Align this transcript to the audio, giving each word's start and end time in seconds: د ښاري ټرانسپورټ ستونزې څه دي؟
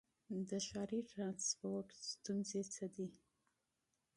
د 0.49 0.51
ښاري 0.67 0.99
ټرانسپورټ 1.11 1.87
ستونزې 2.11 2.61
څه 2.73 2.85
دي؟ 2.95 3.07